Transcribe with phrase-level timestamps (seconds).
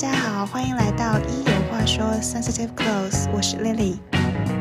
[0.00, 3.98] 大家好，欢迎来到一有话说 Sensitive Clothes，我是 Lily。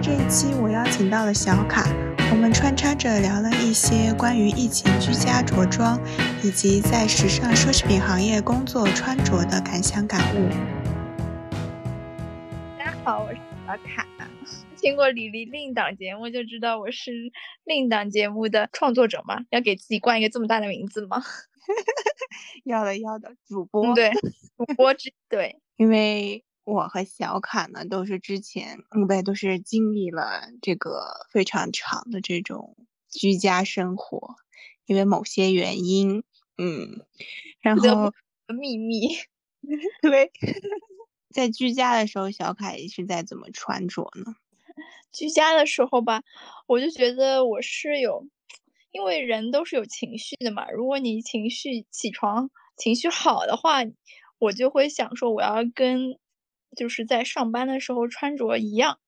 [0.02, 1.84] 这一期我邀请到了小卡，
[2.32, 6.02] 我们穿插着聊了一些关于疫情居家着装，
[6.44, 10.50] 以及在时尚奢侈品行业工作穿着的感想感悟。
[12.80, 14.08] 大家好，我是小卡。
[14.78, 17.12] 听过李黎另档节目就知道我是
[17.64, 19.42] 另档节目的创作者吗？
[19.52, 21.22] 要给自己冠一个这么大的名字吗？
[22.66, 24.12] 要的要的，主播对，
[24.58, 32.76] 主播之对，因为我和小卡呢都是之前，嗯，不都是经历了这个非常长的这种
[33.10, 34.36] 居家生活，
[34.86, 36.24] 因为某些原因，
[36.58, 37.06] 嗯，
[37.62, 38.14] 然后
[38.48, 39.10] 秘密，
[40.02, 40.32] 对，
[41.34, 44.36] 在居家的时候，小卡是在怎么穿着呢？
[45.12, 46.22] 居家的时候吧，
[46.68, 48.28] 我就觉得我是有。
[48.92, 53.80] 因为人都是有情绪的嘛，如果你情绪起床情绪好的话，
[54.40, 56.18] 我就会想说我要跟
[56.76, 59.00] 就是在上班的时候穿着一样，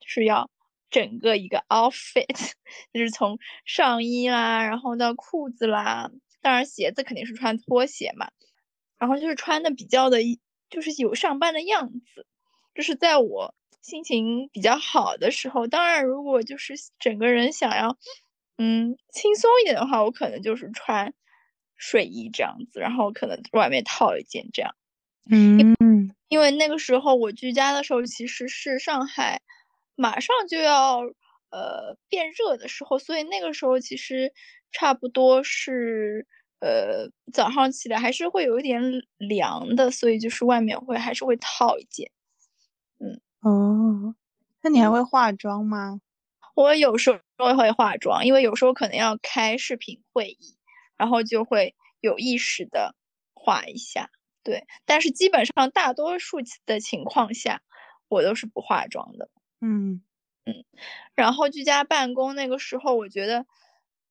[0.00, 0.50] 就是要
[0.90, 2.52] 整个一个 outfit，
[2.92, 8.30] 就是从上衣啦，然后到裤子啦，当然鞋子肯定是穿拖鞋嘛，
[8.98, 10.18] 然后就是穿的比较的，
[10.70, 12.26] 就是有上班的样子，
[12.74, 17.96] 就是在我心情比较好的时候，当然如果就是整个人想要。
[18.64, 21.12] 嗯，轻松一点的话，我可能就是穿
[21.76, 24.76] 睡衣这样子，然后可能外面套一件这样。
[25.28, 29.42] 嗯，因为那个时候我居家的时候，其实是上海
[29.96, 31.00] 马上就要
[31.50, 34.32] 呃变热的时候，所以那个时候其实
[34.70, 36.28] 差不多是
[36.60, 38.80] 呃早上起来还是会有一点
[39.18, 42.12] 凉的，所以就是外面会还是会套一件。
[43.00, 44.14] 嗯，哦，
[44.62, 46.00] 那你还会化妆吗？
[46.54, 50.56] 我有时候会化妆，因为有时候可能要开视频会议，
[50.96, 52.94] 然后就会有意识的
[53.34, 54.10] 化一下。
[54.42, 57.62] 对，但是基本上大多数的情况下，
[58.08, 59.28] 我都是不化妆的。
[59.60, 60.02] 嗯
[60.44, 60.64] 嗯。
[61.14, 63.46] 然后居家办公那个时候，我觉得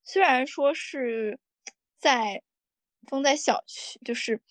[0.03, 1.39] 虽然说是
[1.97, 2.43] 在
[3.07, 4.41] 封在小区，就是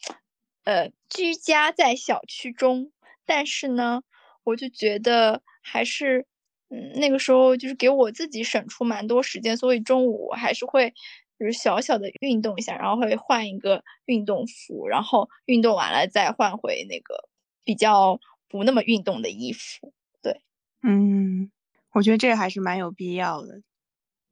[0.64, 2.92] 呃居家在小区中，
[3.24, 4.02] 但是呢，
[4.44, 6.26] 我就觉得还是。
[6.72, 10.94] 嗯，那个时候就是给我自己省出蛮多时间，所以中午我还是会
[11.38, 17.28] 就是小小的运动一下，然后会换一个运动服，然后运动完了再换回那个
[17.64, 19.92] 比较不那么运动的衣服。
[20.22, 20.40] 对，
[20.84, 21.50] 嗯，
[21.92, 23.62] 我觉得这还是蛮有必要的。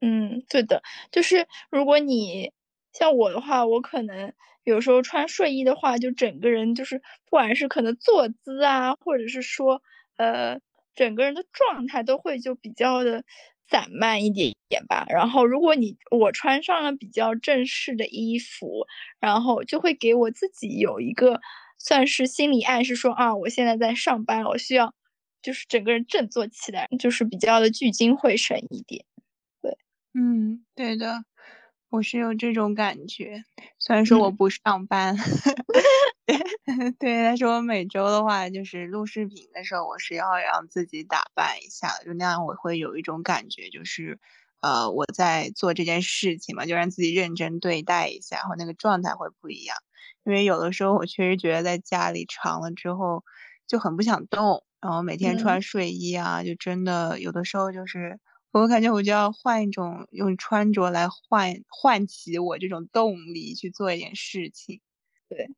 [0.00, 2.52] 嗯，对的，就是如果你
[2.92, 4.32] 像我的话，我可能
[4.62, 9.82] 有时候穿睡衣的话，就整个人就是不管是可能坐姿啊，或者是说
[10.18, 10.60] 呃。
[10.98, 13.22] 整个人的状态都会就比较的
[13.70, 15.06] 散漫一点点吧。
[15.08, 18.84] 然后，如果你我穿上了比较正式的衣服，
[19.20, 21.40] 然后就会给我自己有一个
[21.78, 24.92] 算是心理暗示，说啊，我现在在上班，我需要
[25.40, 29.04] 就是整个人振作起来，就是比较的聚精会神一点。
[29.62, 29.78] 对，
[30.14, 31.22] 嗯，对的，
[31.90, 33.44] 我是有这种感觉。
[33.78, 35.16] 虽然说我不上班。
[36.98, 44.20] 对，但是我每周的话，就是录视频的时候，我是要让自己打扮一下的，就那样我会有一种感觉，就是，
[44.60, 49.76] 呃，我在做这件事情嘛，就让自己认真对待一下，然后那个状态会不一样。
[50.24, 53.24] 因为有的时候我确实觉得在家里长了之后
[53.66, 58.20] 就很不想动，然后每天穿睡衣啊，就真的有的时候就是，
[58.52, 64.82] 我感觉我就要换一种用穿着来唤唤起我这种动力去做一点事情，
[65.30, 65.48] 对。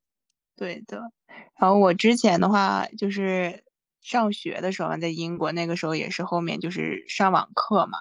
[0.60, 1.10] 对的，
[1.58, 3.64] 然后我之前的话就是
[4.02, 8.00] 上学的时候在英国那个时候也是后面就是上网课嘛，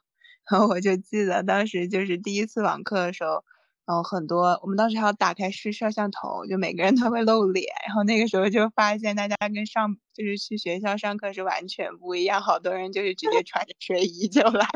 [0.52, 3.46] 然后我就记得当时就是第一次网课的时候，
[3.86, 14.68] 然后很多我们当时还要打开试摄像头，就每个人都会露脸，然后那个时候就发现大家跟上就是去学校上课是完全不一样，好多人就是直接穿着睡衣就来，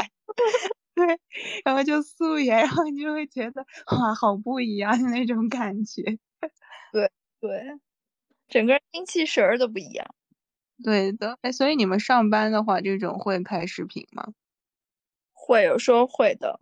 [0.96, 1.20] 对，
[1.66, 6.02] 然后就素颜，然后你就会觉得哇，好不一样那种感觉，
[6.94, 7.12] 对。
[7.44, 7.62] 对，
[8.48, 10.16] 整个人精气神儿都不一样。
[10.81, 14.34] 对的，哎，所以你们上班的话，这种会开视频吗？
[15.36, 16.60] 会有时候会的，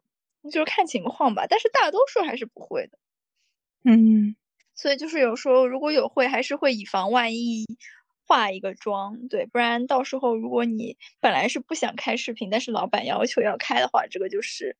[0.51, 1.45] 就是看情况吧。
[1.47, 2.97] 但是大多数还是不会的。
[3.83, 4.35] 嗯，
[4.75, 7.65] 所以就是有时候如果有会，还是会以防万一
[8.25, 14.77] 化一个妆，对，不然到时候如果你本来是不想开视频，但是老板要求要开的话，这个就是，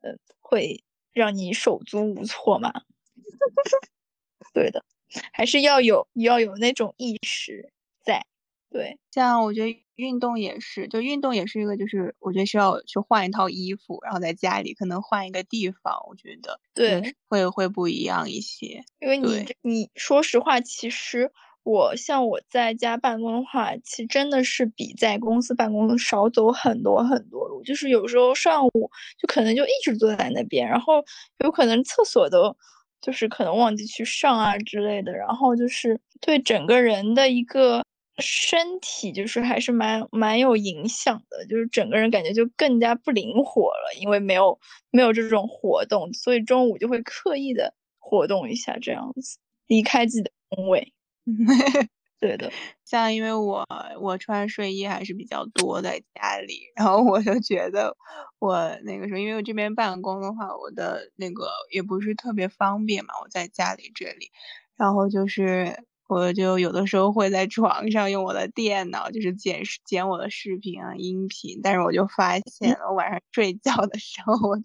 [0.00, 2.72] 呃，会让你手足无措嘛。
[4.54, 4.84] 对的。
[5.32, 7.72] 还是要有要有那种意识
[8.04, 8.24] 在，
[8.70, 18.82] 对，像我觉得运动也是，就运动也是一个，就是我觉得需要去换一套衣服，然后在家里可能换一个地方，我觉得对会会不一样一些。
[19.00, 21.30] 因为你你说实话，其实
[21.62, 27.62] 我像我在家办公的话，其实真的是比在公司办公少走很多很多路。
[27.62, 31.04] 就是有时候上午就可能就一直坐在那边，然后
[31.38, 32.56] 有可能厕所都
[33.02, 37.84] 就是可能忘记去上啊之类的，然后就是对整个人的一个
[38.18, 44.58] 身体就是还是蛮蛮有影响的，就是整个人感觉就更加不灵活了，因为没有
[44.90, 50.92] 没有这种活动，所以中午就会刻意的活动一下，这样子离开自己的工位。
[52.22, 52.52] 对的，
[52.84, 53.66] 像因为我
[54.00, 57.96] 我穿睡衣还是比较多在家里，然后我就觉得
[58.38, 64.30] 我那个时候，因为我这边办公的话，我的那个也不是特别方便嘛，我在家里这里，
[64.76, 74.64] 然后就是我就有的时候会在床上用我的电脑，就是剪剪我的视频啊音频，但是我就发现，我晚上睡觉的时候，我就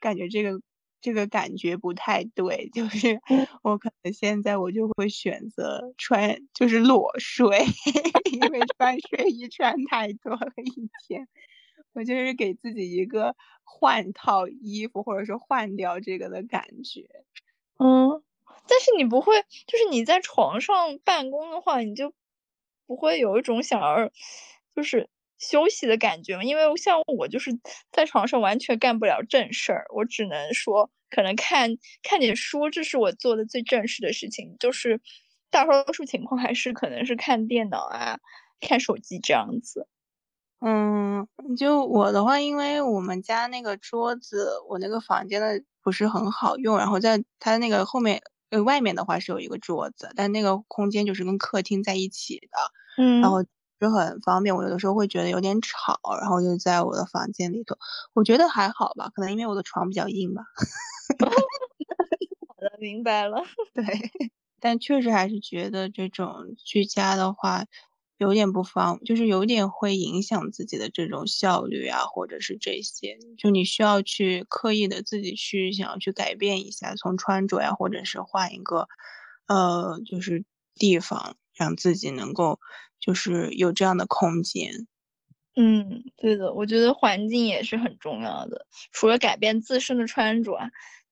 [0.00, 0.58] 感觉这个。
[1.04, 3.20] 这个感觉不太对，就是
[3.62, 7.58] 我可能现在我就会选择穿就是裸睡，
[8.32, 11.28] 因为穿睡衣穿太多了一天，
[11.92, 17.06] 我就是给自己一个换套衣服或者说换掉这个的感觉。
[17.78, 18.22] 嗯，
[18.66, 22.14] 但是你不会，就是你在床上办公的话，你就
[22.86, 24.10] 不会有一种想要
[24.74, 25.10] 就是
[25.48, 26.42] 休息的感觉嘛？
[26.44, 27.50] 因为像我就是
[27.92, 30.90] 在床上完全干不了正事儿，我只能说。
[31.10, 31.70] 可能看
[32.02, 34.56] 看点书，这是我做的最正式的事情。
[34.58, 35.00] 就是
[35.48, 38.18] 大多数情况还是可能是看电脑啊、
[38.60, 39.86] 看手机这样子。
[40.60, 48.20] 嗯，就我的话，因为我们家那个桌子，我那个房间的不是很好用，然后在它那个后面
[48.50, 52.58] 呃外面的话是有一个桌子，但那个空间就是跟客厅在一起的，
[52.98, 53.44] 嗯，然后
[53.80, 54.54] 就很方便。
[54.56, 57.76] 我有的时候会觉得有点吵，然后就在我的房间里头，
[58.14, 60.42] 我觉得还好吧，可能因为我的床比较硬吧。
[62.48, 63.42] 好的，明白了。
[63.74, 63.84] 对，
[64.60, 67.66] 但确实还是觉得这种居家的话，
[68.18, 78.88] 有点不方，就是有点会影响自己的这种效率啊，或者是这些，就你需要去刻意的自己去想要去改变一下，从穿着呀，或者是换一个，
[79.48, 80.44] 呃，就是
[80.76, 82.58] 地方，让自己能够
[83.00, 84.86] 就是有这样的空间。
[85.56, 88.66] 嗯，对的，我觉得环境也是很重要的。
[88.92, 90.58] 除了改变自身的穿着，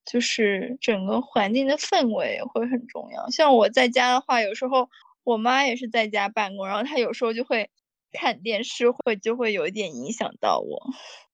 [0.04, 3.30] 就是整个环境的氛围也会很重要。
[3.30, 4.88] 像我在家的话，有时候
[5.22, 7.70] 我妈也是在家办公，然后她有时候就会
[8.10, 10.90] 看电视，会就会有一点影响到我。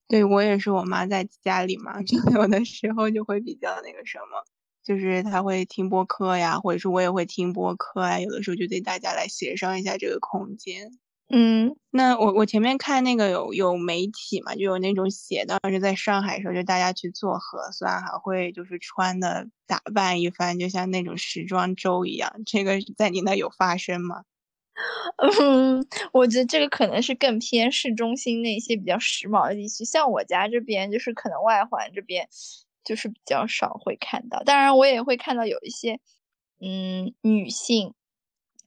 [0.06, 4.44] 对我也是，我妈在家里嘛， 就有的时候就会比较那个什么，
[4.88, 10.90] 就是他会听播客呀，或者是我也会听播客啊，有的时候就得大家来协商一下这个空间。
[11.28, 22.32] 嗯，那我我前面看那个有有媒体嘛，就有那种写当时在上海的时候，就大家去做核酸，还会就是穿的打扮一番，就像那种时装周一样。
[22.46, 24.22] 这个在你那有发生吗？
[25.18, 32.26] 嗯，我觉得这个可能是更偏市中心那些比较时髦的地区，像我家这边就是可能外环这边
[32.88, 34.42] 就是比较少会看到。
[34.44, 36.00] 当然，我也会看到有一些
[36.58, 37.92] 嗯女性，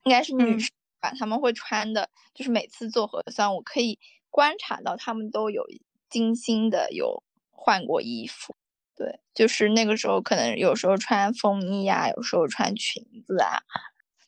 [0.04, 0.70] 应该是女生。
[1.00, 3.98] 吧，他们会穿的，就是每次做核酸，我可以
[4.30, 5.66] 观察到她们都有
[6.12, 8.54] 精心的有换过衣服。
[8.96, 13.64] 对，就是那个时候可能有时候穿风衣啊，有时候穿裙子啊，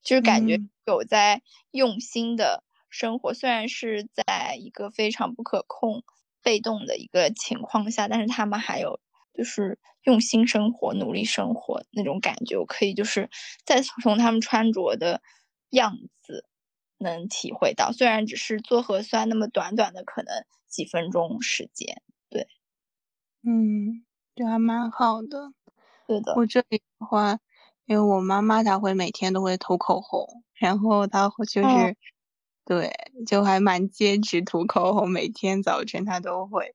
[0.02, 3.36] 就是感觉有在用心的生活。
[3.36, 6.04] 虽然是在一个非常不可控、
[6.42, 9.00] 被动的一个情况下，但是他们还有
[9.34, 12.58] 就是用心生活、努力生活那种感觉。
[12.58, 13.30] 我可以就是
[13.66, 15.22] 再从他们穿着的
[15.72, 16.46] 样子。
[17.00, 22.48] 能体会到，虽然只是做核酸那么短短的可能几分钟时间，对，
[23.44, 25.52] 嗯，就还蛮好的。
[26.08, 27.40] 对的，我这里的话，
[27.86, 31.96] 因为我妈妈她会每天都会涂口红，然后她会就是，
[32.66, 32.94] 对，
[33.28, 36.74] 就还蛮坚持涂口红，每天早晨她都会。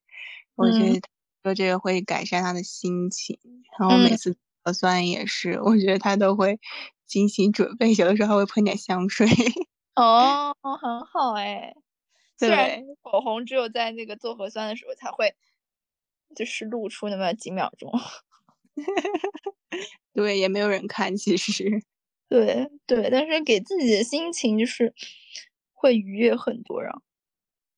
[0.57, 1.01] 我觉得
[1.49, 3.39] 说这个会改善他的心情，
[3.79, 6.61] 然后每次核酸也是，我觉得他都会
[7.07, 9.27] 精心准备，有的时候还会喷点香水。
[9.97, 11.75] 哦，很好哎。
[12.39, 15.35] 虽然口红只有在那个做核酸的时候才会，
[16.37, 17.91] 就是露出那么几秒钟。
[20.13, 21.83] 对，也没有人看，其实。
[22.29, 24.95] 对对，但是给自己的心情就是
[25.73, 27.01] 会愉悦很多，然后。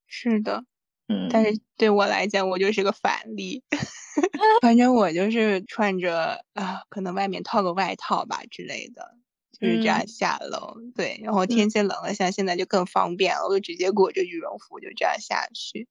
[0.07, 0.65] 是的，
[1.11, 1.29] 嗯。
[1.31, 3.65] 但是对我来讲，我就是个反例。
[4.63, 9.17] 反正我就是穿着啊，可能外面套个外套吧之类的。
[9.61, 15.87] 就是这样下楼，对，然后天气冷了，像现在就更方便了，我就直接裹着羽绒服就这样下去。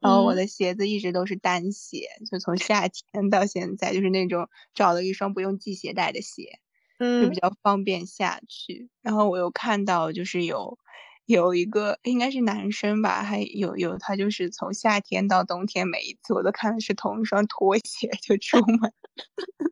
[0.00, 6.58] 然后我的鞋子一直都是单鞋，就从夏天到现在就是那种找了一双不用系鞋带的鞋。
[6.98, 8.88] 就比较方便下去。
[9.02, 10.78] 然后我又看到就是有
[11.26, 18.92] 有一个应该是男生吧，还有有他就是从夏天到冬天每一次我都看的是同一双拖鞋就出门，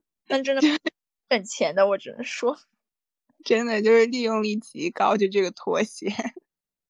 [0.29, 0.63] 那真的
[1.31, 2.59] 省钱的，我只能说，
[3.45, 6.09] 真的就是利用率极高，就这个拖鞋。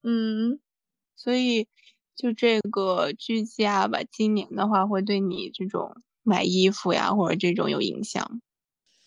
[0.02, 0.60] 嗯，
[1.16, 1.68] 所以
[2.16, 8.40] 就这个居家吧，今年的话会对你这种买衣服呀或者这种有影响。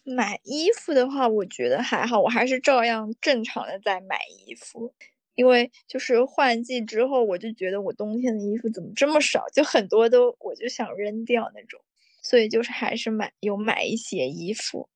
[0.05, 4.93] 买衣服的话，我觉得还好，我还是照样正常的在买衣服，
[5.36, 11.80] 因为就是换季之后，我就觉得我冬天的衣服怎么这么少，就很多都我就想扔掉那种，
[12.22, 14.88] 所以就是还是买有买一些衣服，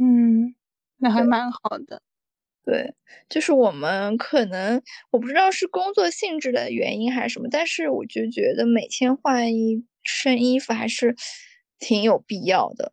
[0.00, 0.54] 嗯，
[0.98, 2.02] 那还蛮好的。
[2.64, 2.94] 对，
[3.28, 11.16] 就是我们可能我不知道是工作性质的原因还是什么，但是我就觉得每天换一身衣服还是
[11.80, 12.92] 挺有必要的。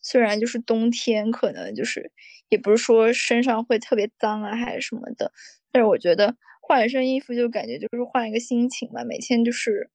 [0.00, 2.10] 虽然就是冬天，可能就是
[2.48, 5.32] 也不是说身上会特别脏啊，还是什么的，
[5.72, 9.90] 但是我觉得换一身衣服就感觉就是换一个心情嘛，每天就是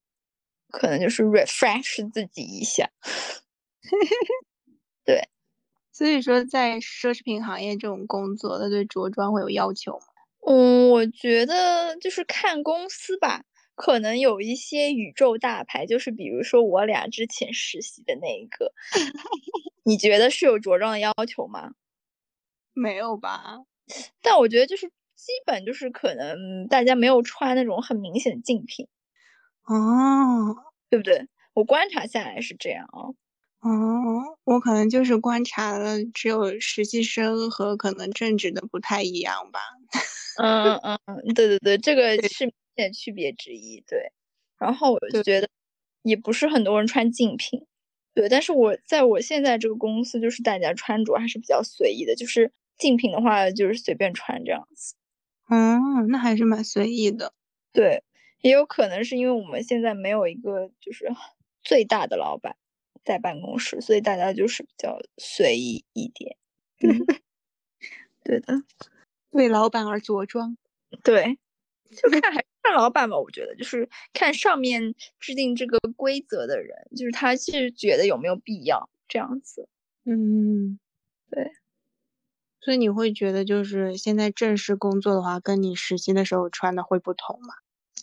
[0.69, 2.89] 可能就是 refresh 自己一下。
[5.05, 5.27] 对，
[5.91, 10.05] 所以说在奢侈品行业这种工作，它对着装会有要求吗？
[10.47, 13.43] 嗯，我觉得就是看公司吧，
[13.75, 18.73] 可能有一些宇宙大牌，就是比如说我俩之前实习的那一个。
[19.85, 21.73] 你觉得是有着装的要求吗？
[22.73, 23.59] 没有吧，
[24.21, 24.89] 但我觉得就是
[25.25, 28.87] 基本就是可能大家没有穿那种很明显的竞品，
[29.65, 30.55] 哦，
[30.89, 31.27] 对不对？
[31.53, 33.15] 我观察下来是这样啊。
[33.61, 39.61] 哦，我可能就是观察了只有实习生和可能正职的不太一样吧。
[40.41, 43.81] 嗯嗯嗯，对对对，这个 是明显区别之一。
[43.87, 44.11] 对，
[44.59, 45.47] 然后我就觉得
[46.03, 47.65] 也不是很多人穿竞品。
[48.13, 54.93] 对，但是我在我现在这个公司，就是大家穿着还是比较随意的，就是竞品的话就是随便穿这样子。
[55.49, 57.33] 嗯，那还是蛮随意的。
[57.71, 58.03] 对，
[58.41, 61.07] 也有可能是因为我们现在没有一个就是
[61.63, 62.55] 最大的老板
[63.03, 66.37] 在办公室，所以大家就是比较随意一点。
[68.23, 68.63] 对的，
[69.31, 70.57] 为老板而着装。
[71.03, 71.37] 对，
[71.89, 72.45] 就看还。
[72.65, 79.67] 看老板吧，我觉得就是看上面制定这个规则的人，就是他是觉得有没有必要这样子。
[80.05, 80.79] 嗯，
[81.29, 81.51] 对。
[82.63, 87.53] 所以你会觉得，就是现在正式工作的话，跟你实习的时候穿的会不同吗？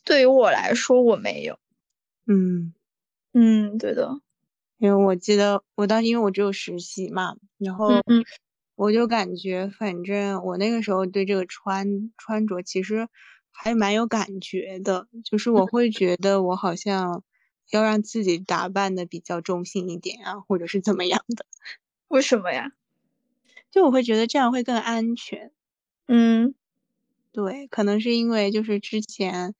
[0.04, 1.58] 对于我来说，我没有。
[2.26, 2.74] 嗯
[3.34, 4.20] 嗯，对的。
[4.78, 8.04] 因为我记得我当时因为我只有实习嘛，然后
[8.76, 13.08] 我就感觉，反正我那个时候对这个穿穿着其实。
[13.52, 17.22] 还蛮有感觉的，就是我会觉得我好像
[17.70, 21.44] 要让自己打扮的比较中性一点啊，或者是怎么样的？
[22.08, 22.72] 为什么呀？
[23.70, 25.52] 就我会觉得这样会更安全。
[26.06, 26.54] 嗯，
[27.32, 29.54] 对，可能是因为就是之前。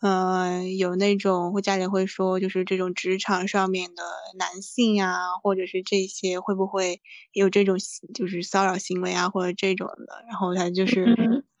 [0.00, 4.04] 呃，有那种会家里会说，就是这种职场上面的
[4.38, 7.78] 男性啊，或者是这些会不会有这种
[8.14, 11.04] 就是骚扰行为啊，或者这种的，然后他就是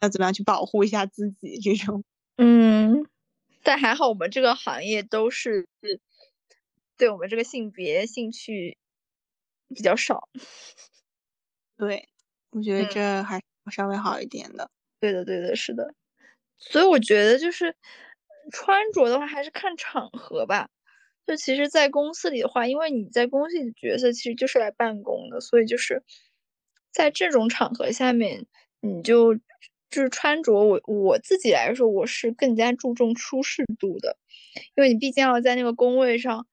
[0.00, 2.04] 要怎么样去保护一下自己这种。
[2.36, 3.04] 嗯，
[3.64, 5.66] 但还好我们这个行业都是
[6.96, 8.78] 对我们这个性别兴趣
[9.74, 10.28] 比较少。
[11.78, 12.08] 对，
[12.50, 14.70] 我觉得这还稍微好一点的。
[15.00, 15.94] 对的，对的，是的。
[16.58, 17.74] 所以我觉得就是。
[18.50, 20.70] 穿着的话还是看场合吧，
[21.26, 26.02] 就其实，在公司里的话，因为你在公司里的角色其实就是来办公的，所以就是
[26.90, 28.46] 在这种场合下面，
[28.80, 34.16] 你就就是穿着，我我自己来说，我是更加注重舒适度的，
[34.74, 36.46] 因为你毕竟要在那个工位上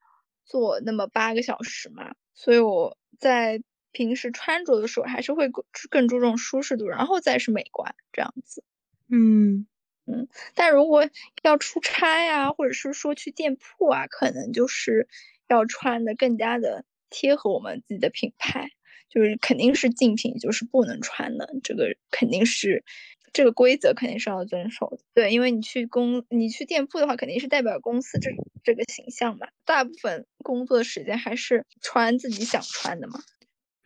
[0.44, 3.62] 坐那么八个小时嘛，所以我在
[3.96, 5.48] 平时穿着的时候还是会
[5.90, 8.62] 更注重舒适度，然后再是美观这样子，
[9.10, 9.66] 嗯。
[10.08, 11.10] 嗯，但如果
[11.42, 15.08] 要出差呀，或者是说去店铺啊，可能就是
[15.48, 18.68] 要穿的更加的贴合我们自己的品牌，
[19.10, 22.84] 就是肯定是竞品，就是不能穿的，这个肯定是
[23.32, 24.98] 这个规则肯定是要遵守的。
[25.12, 28.30] 对，因为你去公你去店铺的话，肯定是代表公司这
[28.62, 33.18] 这个形象嘛，大部分工作的时间还是穿自己想穿的嘛。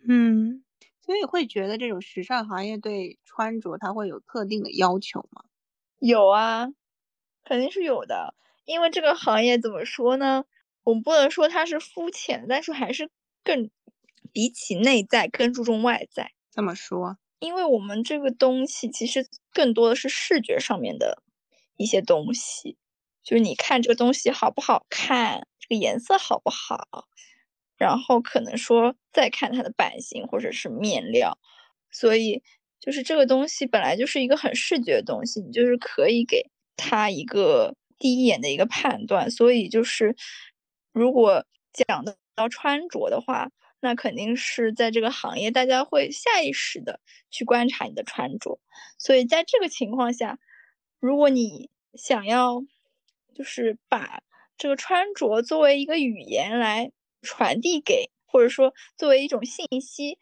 [0.09, 0.65] 嗯，
[1.01, 5.43] 所以会觉得这种时尚行业对穿着它会有特定的要求吗？
[5.99, 6.69] 有啊，
[7.45, 10.45] 肯定是有的，因为这个行业怎么说呢？
[10.85, 13.11] 我们不能说它是肤浅，但是还是
[13.45, 13.71] 更
[14.33, 16.33] 比起内在更注重外在。
[16.51, 17.17] 怎么说？
[17.39, 21.23] 因为我们这个东西其实更多的是视觉上面的
[21.77, 22.77] 一些东西，
[23.23, 27.07] 就是你看这个东西好不好看，这个颜色好不好，
[27.81, 31.39] 然后可能说再看它的版型或者是面料，
[31.91, 32.43] 所以
[32.79, 39.31] 就是这个东西本来就是一个很视觉的东西，你就是可以给它一个第一眼的一个判断。
[39.31, 40.15] 所以就是
[40.93, 48.61] 如果讲到穿着的话，那肯定是在这个行业，大家会下意识的去观察你的穿着。
[48.99, 50.39] 所以在这个情况下，
[51.01, 52.63] 如果你想要
[53.35, 54.21] 就是把
[54.59, 60.19] 这个穿着作为一个语言来传递给，或者说作为一种信息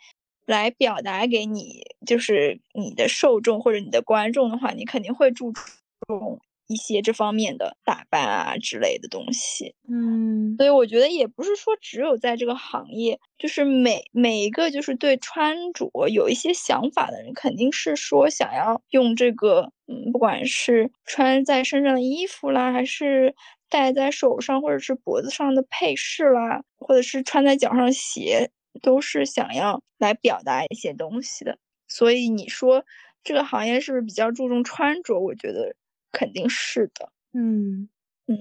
[0.47, 6.41] 来表达给你，就是你的受众或者你的观众的话，你肯定会注重。
[6.71, 23.35] 一些这方面的打扮啊之类的东西，嗯，所以我觉得也不是说只有在这个行业，就是每每一个就是对穿着有一些想法的人，肯定是说想要用这个，嗯，不管是穿在身上的衣服啦，还是
[23.69, 28.51] 戴在手上或者是脖子上的配饰啦，或者是穿在脚上鞋，
[28.83, 31.59] 都是想要来表达一些东西的。
[31.87, 32.85] 所以你说
[33.23, 35.19] 这个行业是不是比较注重穿着？
[35.21, 35.75] 我觉得。
[36.11, 37.91] 肯定是的，嗯
[38.27, 38.35] 嗯，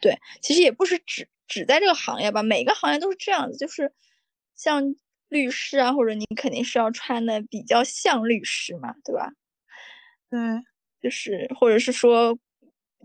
[0.00, 3.92] 对，其实也不是只只在这个行业吧，每个行业都是这样子，就是
[4.56, 4.96] 像
[5.28, 9.30] 律师啊，或者你肯定是要穿的比较像律师嘛，对吧？
[10.28, 10.40] 对，
[11.00, 12.36] 就是或者是说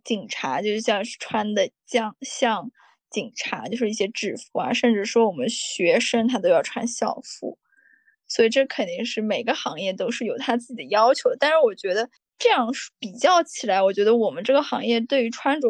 [0.08, 2.72] 警察，就是像是穿的像像
[3.10, 7.60] 警察，就是一些制服啊，甚至说我们学生他都要穿校服，
[8.28, 12.10] 所以这肯定是每个行业都是有他自己的要求的，但是我觉得。
[12.40, 12.68] 这样
[13.00, 15.70] 比较起来，我觉得我们这个行业对于穿着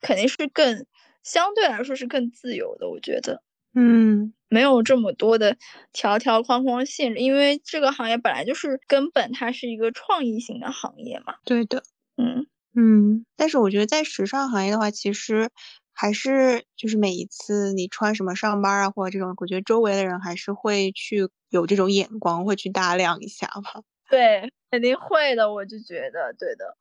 [0.00, 0.86] 肯定是更
[1.22, 2.88] 相对来说是更自由的。
[2.88, 3.42] 我觉得，
[3.74, 5.58] 嗯，没有这么多的
[5.92, 11.34] 条条框框限制，因为这个行业本来就是根本它是一个创意型的行业嘛。
[11.44, 11.82] 对的，
[12.16, 12.46] 嗯
[12.76, 13.24] 嗯。
[13.36, 15.50] 但是我觉得在时尚行业的话，其实
[15.92, 23.82] 还是就是每一次你穿什么上班啊，或者这种，我觉得周围的人还是会去有这种眼光，会去打量一下吧。
[24.10, 24.50] 对。
[24.70, 26.76] 肯定会的，我就觉得对的，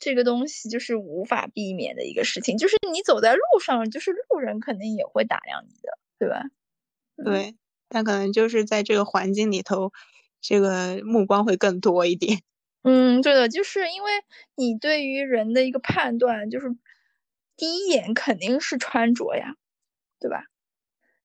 [0.00, 6.42] 这个东西就是无法避免的一个事情，就是你走在路上，就是路人肯定也会打量你的，对吧？
[7.24, 7.56] 对，
[7.88, 9.92] 但可能就是在这个环境里头，
[10.40, 12.40] 这个目光会更多一点。
[12.86, 14.10] 嗯，对的，就是因为
[14.54, 16.74] 你对于人的一个判断，就是
[17.56, 19.56] 第一眼肯定是穿着呀，
[20.20, 20.44] 对吧？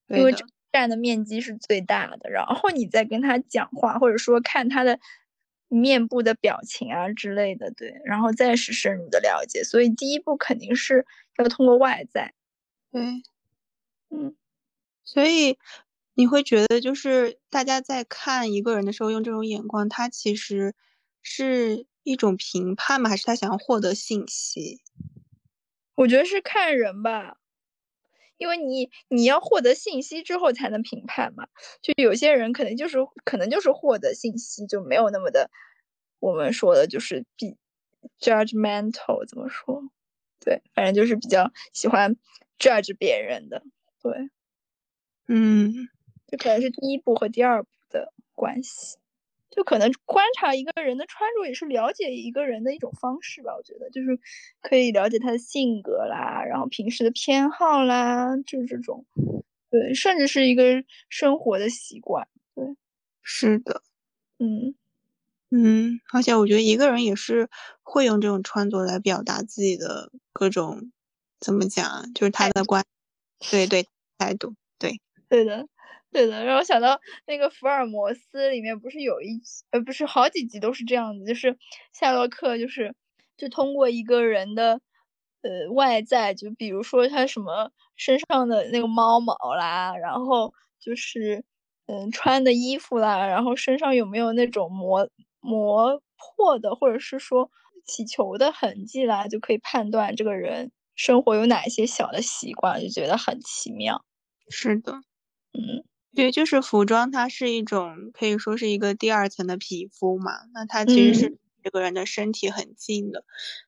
[0.07, 0.33] 因为
[0.71, 4.99] 占的面积是最大的，然后你再跟他讲话，或者说看他的。
[5.73, 11.05] 面部的表情啊之类的，对，然后再是深入的了解，所以第一步肯定是
[11.37, 12.33] 要通过外在，
[12.91, 13.01] 对，
[14.09, 14.35] 嗯，
[15.05, 15.57] 所以
[16.13, 20.75] 你会觉得就是大家在看一个人的时候用这种眼光，他其实
[21.21, 23.09] 是一种评判吗？
[23.09, 24.81] 还是他想要获得信息？
[25.95, 27.37] 我觉得是看人吧。
[28.37, 31.47] 因为你你要获得信息之后才能评判嘛，
[31.83, 35.51] 就有些人可能就是可能就是获得信息就没有那么的，
[36.17, 37.55] 我们说的就是比
[38.19, 39.83] judgmental 怎么说？
[40.39, 42.17] 对，反正就是比较喜欢
[42.57, 43.61] judge 别人的，
[44.01, 44.31] 对，
[45.27, 45.87] 嗯，
[46.25, 48.97] 这可能是第一步和第二步的关系。
[49.51, 53.53] 就可能观察一个人的穿着，也是了解一个人的一种方式吧。
[53.55, 54.17] 我觉得就是
[54.61, 59.05] 可以了解他的性格啦，然后平时的偏好啦，就是这种，
[59.69, 62.27] 对，甚至是一个生活的习惯。
[62.55, 62.65] 对，
[63.21, 63.83] 是的，
[64.39, 64.73] 嗯
[65.51, 67.49] 嗯，而且我觉得一个人也是
[67.83, 70.91] 会用这种穿着来表达自己的各种，
[71.39, 72.85] 怎么讲，就是他的观，
[73.51, 73.85] 对对，
[74.17, 75.67] 态度，对，对的。
[76.11, 81.57] 对的，让我想到那个福尔摩斯里面不是有一，呃，不是好几集都是这样子，就是
[81.93, 82.93] 夏洛克就是
[83.37, 84.81] 就通过一个人的
[85.41, 91.45] 呃外在，就比如说他什么身上的那个猫毛啦，然后就是
[91.87, 97.49] 嗯穿的衣服啦，然后身上有没有那种磨磨破的或者是说
[97.85, 104.03] 起球的痕迹啦，就可以判断这个人生活有哪些小的习惯，就觉得很奇妙。
[104.49, 105.01] 是的，
[105.53, 105.83] 嗯。
[106.13, 110.33] 对，就是服装，它是一种可以说是一个第二层的皮肤嘛。
[110.53, 113.23] 那它其实是这个人的身体很近的，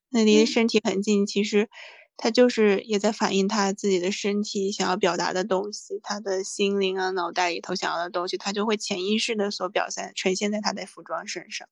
[0.09, 1.69] 那离身体很近，其实
[2.17, 11.67] 它就是也在反映他自己的身体想要表达的东西，他的心灵啊、脑袋里头想要的东西，他就会潜意识的所表现呈现在他的服装身上。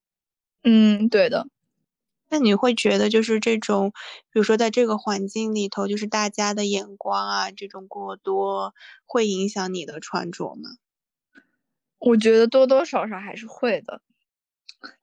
[0.64, 1.46] 嗯，对的。
[2.32, 3.90] 那你会觉得就是这种，
[4.32, 8.72] 比如说在这个环境里头，就是大家的眼光啊，这种过多
[9.04, 10.70] 会影响你的穿着吗？
[11.98, 14.00] 我觉得多多少少还是会的，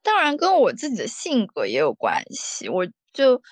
[0.02, 2.68] 当然跟我自己的性格也有关系。
[2.68, 3.42] 我就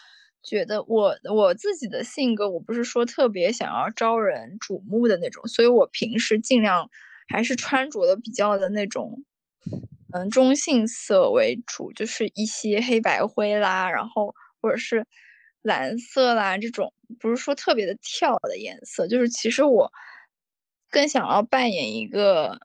[0.42, 6.90] 觉得我我自己的性格，我不是说特别想要招人瞩目的那种，所以我平时尽量
[7.28, 9.22] 还是穿着的比较的那种
[10.12, 15.06] 嗯中性色为主，就是一些黑白灰啦，然后或者是
[15.62, 19.92] 蓝色啦这种，不是说特别的跳的颜色，就是其实我
[20.90, 22.58] 更想要扮演一个，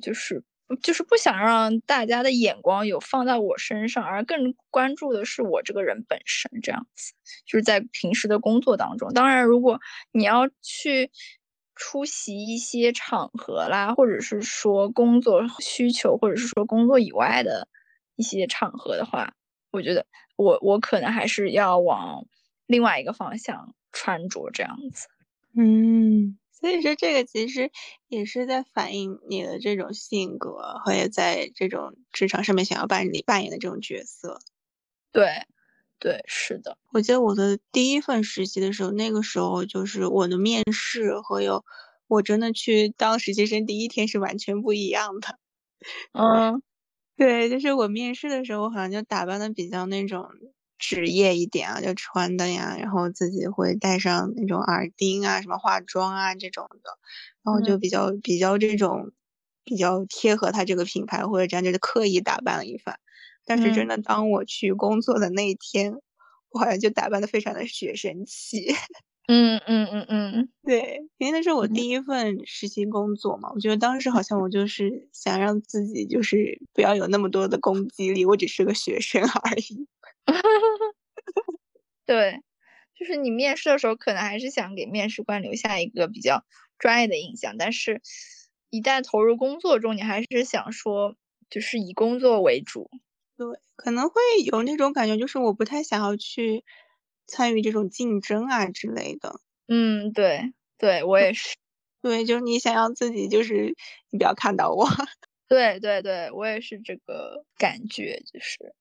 [0.00, 0.42] 就是
[0.82, 7.12] 就是不想让大家的眼光有放在我身上，而更关注的是我这个人本身这样子，
[7.46, 9.12] 就是在平时的工作当中。
[9.12, 9.78] 当然，如果
[10.12, 11.10] 你要去。
[11.84, 17.66] 出席一些场合啦，或者是说工作需求，或者是说工作以外的
[18.14, 19.34] 一些场合的话，
[19.72, 22.24] 我觉得我我可能还是要往
[22.66, 25.08] 另外一个方向穿着这样子。
[25.56, 27.72] 嗯，所以说这个其实
[28.06, 34.38] 也是在反映你的这种性格，和也在这种职场上面想要扮你扮演的这种角色。
[35.10, 35.26] 对。
[36.02, 36.76] 对，是的。
[36.90, 41.64] 我记得我的第一份实习的时候，那个时候就是我的面试和有
[42.08, 45.38] 我真的去当实习生第一天是完全不一样的。
[46.14, 46.62] 嗯，
[47.16, 50.28] 对，就是我面试的时候，我好像就打扮的比较那种
[50.78, 56.98] 职业一点啊，就穿的呀，然后自己会戴上那种耳钉啊，什么化妆啊这种的，
[57.44, 59.12] 然后就比较比较这种
[59.64, 62.98] 比较贴合他这个品牌或者这样，就是刻意打扮了一番。
[63.44, 65.94] 但是真的，当我去工作的那一天，
[66.50, 68.66] 我好像就打扮的非常的学生气。
[69.28, 79.86] 嗯嗯嗯嗯，对，因为那是我第一份实习工作嘛，我觉得当时好像我就是想让自己就是不要有那么多的攻击力，我只是个学生而已。
[82.04, 82.42] 对，
[82.98, 86.44] 就是你面试的时候可能还是想给面试官留下一个比较
[86.78, 88.02] 专业的印象，但是
[88.70, 91.14] 一旦投入工作中，你还是想说
[91.48, 92.90] 就是以工作为主。
[93.42, 96.64] 对，可能会有那种感觉，就是我不太想要去
[97.26, 99.40] 参与这种竞争啊之类的。
[99.66, 101.56] 嗯，对，对我也是。
[102.00, 103.74] 对，就是你想要自己，就是
[104.10, 104.86] 你不要看到我。
[105.48, 108.74] 对对对，我也是这个感觉，就是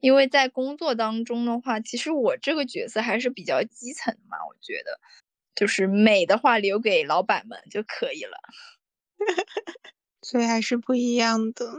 [0.00, 4.98] 因为在工作当中的话，其实我这个角色还是比较基层的嘛，我觉得
[5.54, 8.38] 就是美的话留给老板们就可以了。
[10.22, 11.72] 所以还是不一样的。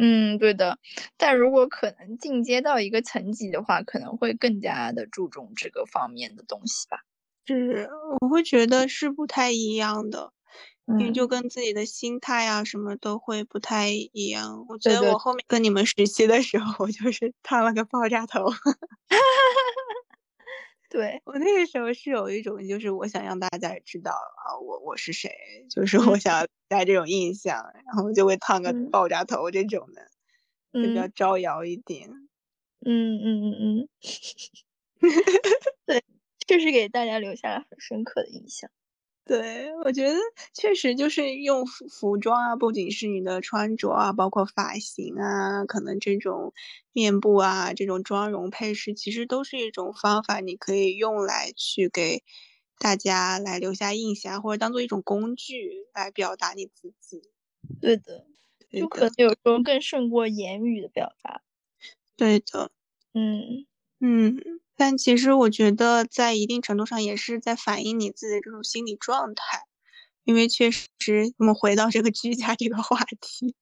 [0.00, 0.78] 嗯，对的，
[1.16, 7.00] 但如果可能进阶到一个层级的话，可能会更加的注重这个方面的东西吧。
[7.46, 7.88] 是，
[8.20, 10.32] 我会觉得是不太一样的，
[10.98, 14.64] 因为就跟自己的心态啊什么都会不太一样。
[14.68, 18.46] 我觉得我后面跟你们实习的时候，我就是烫了个爆炸头。
[20.90, 25.30] 对我那个时候是有一种，就是我想让大家知道啊，我我是谁，
[25.70, 30.02] 就 是我想带这种印象，然后就会烫个爆炸头这种的，
[30.82, 32.10] 就比较招摇一点。
[32.86, 33.88] 嗯嗯嗯嗯，
[35.86, 36.04] 对，
[36.48, 38.70] 确实给大家留下了很深刻的印象。
[39.30, 40.18] 对，我觉得
[40.54, 46.52] 确实就是用服服装啊，不仅是你的穿着啊，包括发型啊，可能这种
[46.92, 52.24] 面部啊，这种妆容配饰，其实都是一种方法，你可以用来去给
[52.80, 57.22] 大家来留下印象，或者当做一种工具来表达你自己。
[57.80, 58.26] 对的，
[58.74, 61.42] 就可能有时候更胜过言语的表达。
[62.18, 62.70] 对的，
[63.14, 63.66] 嗯
[64.00, 64.36] 嗯。
[64.76, 69.64] 但其实我觉得，在一定程度上也是在反映你自己的这种心理状态，
[70.24, 70.88] 因为确实，
[71.38, 73.54] 我们回到这个居家这个话题，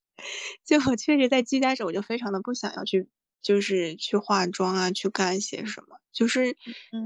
[0.64, 3.08] 就我确实在居家时，我就非常的不想要去，
[3.42, 6.56] 就是去化妆啊，去干些什么，就是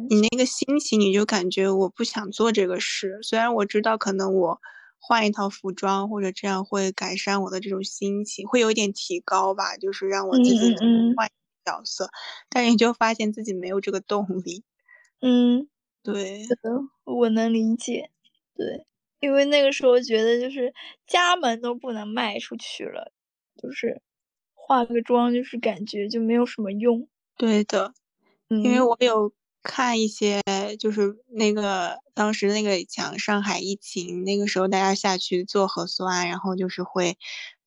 [0.09, 3.19] 你那个心情，你就感觉我不想做这个事。
[3.23, 4.61] 虽然我知道可能我
[4.99, 10.75] 换一套服装或者这样会改善我的这种心情，会有一点提高吧，就是让我自己
[11.17, 11.29] 换。
[11.65, 12.11] 角色，
[12.49, 14.65] 但你就发现自己没有这个动力。
[15.21, 15.69] 嗯，
[16.03, 16.43] 对，
[17.05, 18.11] 我能理解。
[18.55, 18.87] 对，
[19.21, 20.75] 因为那个时候觉得就是
[21.07, 23.13] 家门都不能迈出去了，
[23.57, 24.03] 就是
[24.55, 27.09] 化个妆，就是感觉就没有什么用。
[27.37, 27.95] 对的，
[28.49, 30.43] 因为我有看一些，
[30.79, 37.17] 就是那个当时那个讲上海疫情那个时候，大家下去做核酸，然后就是会。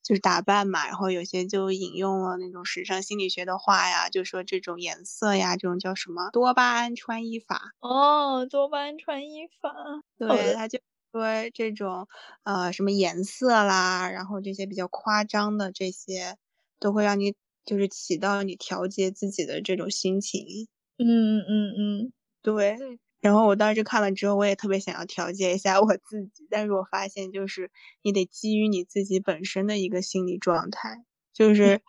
[0.06, 9.74] 就是打扮嘛，然后有些就引用了那种时尚心理学的话呀，就说这种颜色呀，这种叫什么多巴胺穿衣法哦，多巴胺穿衣法，
[10.18, 10.80] 对，他就
[11.12, 12.08] 说这种
[12.44, 16.38] 呃什么颜色啦，然后这些比较夸张的这些，
[16.80, 20.68] 都会让你就是起到你调节自己的这种心情。
[21.00, 21.74] 嗯嗯
[22.08, 23.00] 嗯，对。
[23.26, 27.72] 然后我当时看了之后，我也特别想要调节一下我自己，但是我发现就是
[28.04, 31.82] 你得基于你自己本身的一个心理状态，就是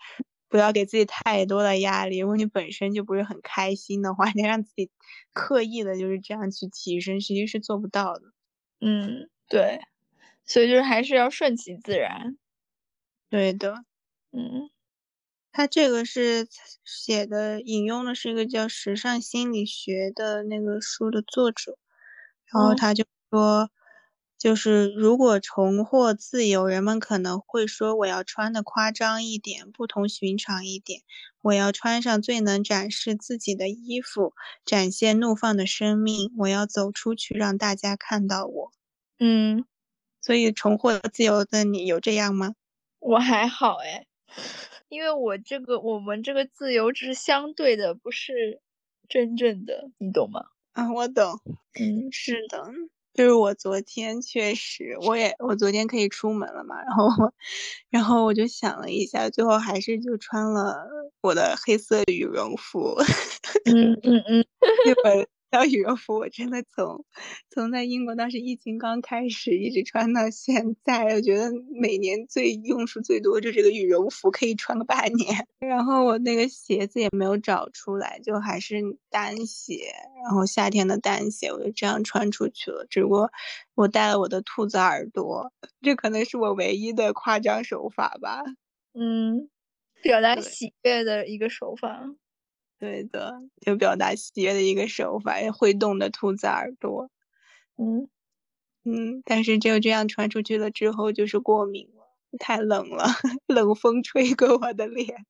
[0.49, 2.16] 不要给自己太多的压力。
[2.20, 4.90] 如果你本身就不是很开心的话，你让自己
[5.35, 8.22] 刻意的就是这样去提升，实际是做不到的。
[8.81, 9.81] 嗯，对，
[10.46, 12.38] 所以就是还是要顺其自然。
[13.31, 13.85] 对的，
[14.33, 14.70] 嗯。
[15.57, 16.49] 他这个是
[16.85, 21.79] 写的，引用的是一个叫《时尚心理学》的那个书的作者，
[22.53, 23.71] 然后他就说。
[24.38, 31.01] 就是如果重获自由，人们可能会说我要穿的夸张一点，不同寻常一点。
[31.40, 34.35] 我要穿上最能展示自己的衣服，
[34.66, 36.31] 展现怒放的生命。
[36.37, 38.73] 我要走出去，让大家看到我。
[39.19, 39.64] 嗯，
[40.21, 42.53] 所以重获自由的你有这样吗？
[42.99, 44.07] 我还好哎，
[44.92, 48.61] 因为我这个我们这个自由只是相对的，不是
[49.09, 50.46] 真正的，你懂吗？
[50.75, 51.40] 啊，我懂。
[51.79, 52.64] 嗯，是的。
[53.14, 57.33] 就是我昨天确实，我也我昨天可以出门了嘛，然后，
[57.90, 60.87] 然后我就想了一下，最后还是就穿了
[61.22, 62.94] 我的黑色羽绒服。
[63.64, 64.46] 嗯 嗯嗯，
[64.85, 65.27] 那本。
[65.52, 67.04] 小羽绒服我真的从
[67.50, 75.46] 从在英国当时疫情刚开始一直穿到现在，我觉得每年最用处最多就这个羽绒服可以穿个半年。
[75.61, 79.92] 然后我那个鞋子也没有找出来，就还是单鞋，
[80.24, 82.85] 然后夏天的单鞋我就这样穿出去了。
[82.90, 83.30] 只不过
[83.74, 88.42] 我带了我的兔子耳朵，这可能是我唯一的夸张手法吧。
[88.94, 89.48] 嗯，
[90.02, 92.16] 表达喜悦的一个手法。
[92.80, 93.32] 对的，
[93.66, 97.10] 有表达喜悦的一个手法，会动的兔子耳朵。
[97.78, 98.08] 嗯
[98.84, 102.08] 嗯，但是就这样传出去了之后，就是过敏了，
[102.38, 103.06] 太冷了，
[103.48, 105.26] 冷风吹过我的脸，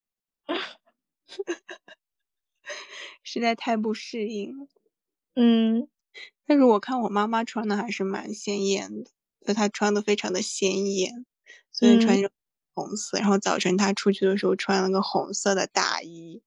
[3.25, 4.67] 实在太不适应了。
[5.37, 5.89] 嗯，
[6.47, 9.11] 但是我看我妈妈穿的还是蛮鲜艳的，
[9.47, 11.27] 就她穿的非常的鲜艳，
[11.73, 12.31] 所以穿着
[12.75, 13.19] 红色。
[13.19, 16.43] 然后早晨她出去的时候穿了个红色的大衣。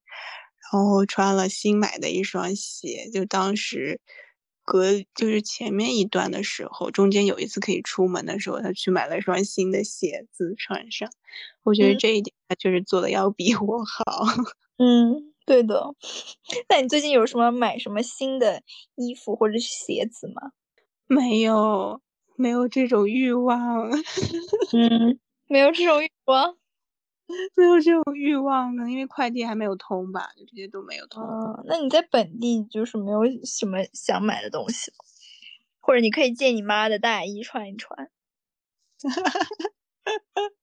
[0.71, 3.99] 然后穿了新买的一双鞋，就当时
[4.63, 11.09] 隔就是前面一段的时候，中间有一次可以出门的时候，他去买了一双新的鞋子穿上。
[11.63, 14.03] 我觉得这一点他确实做的要比我好。
[14.77, 15.93] 嗯，对的。
[16.69, 18.61] 那你最近有什么买什么新的
[18.95, 20.51] 衣服或者是鞋子吗？
[21.07, 22.01] 没有，
[22.35, 23.89] 没有这种欲望。
[24.73, 26.58] 嗯，没有这种欲望。
[27.55, 31.23] 没有这种欲望呢，因为快递还没有通吧，就这些都没有通。
[31.65, 34.91] 那你在本地就是没有什么想买的东西，
[35.79, 38.09] 或者你可以借你妈的大衣穿一穿。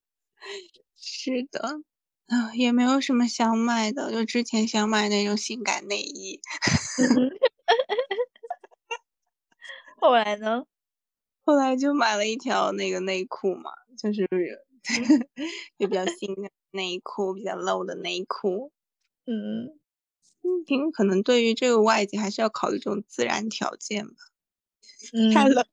[0.96, 1.60] 是的，
[2.28, 6.40] 啊，也没有什么想买的，就之前想买那种性感内衣。
[10.00, 10.64] 后来呢？
[11.44, 14.26] 后来就买了一条那个内裤嘛，就是。
[15.78, 18.70] 也比较新的内裤，比较露的内裤。
[19.24, 19.80] 嗯，
[20.42, 24.14] 嗯，可能对于这个外界还是要考虑这种自然条件吧。
[25.12, 25.66] 嗯，太冷，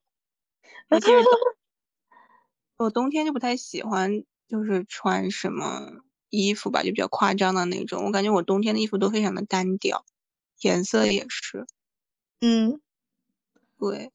[0.89, 1.31] 尤其是冬，
[2.77, 8.05] 我冬天就不太喜欢，就是穿什么衣服吧，就比较夸张的那种。
[8.05, 10.05] 我感觉我冬天的衣服都非常的单调，
[10.61, 11.67] 颜色也是。
[12.41, 12.81] 嗯，
[13.77, 14.11] 对。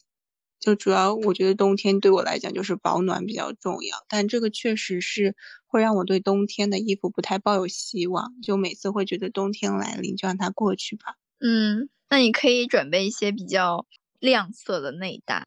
[0.61, 5.37] 就主要我觉得冬天对我来讲就是保暖比较重要，但这个确实是
[5.68, 11.16] 会让我对冬天的衣服不太抱有希望，就每次会觉得冬天来临就让它过去吧。
[11.38, 13.87] 嗯，那你可以准备一些比较
[14.18, 15.44] 亮色的内搭，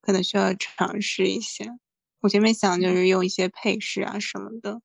[0.00, 1.78] 可能需要尝试一下。
[2.20, 4.80] 我前面想就是用一些配饰啊什么的。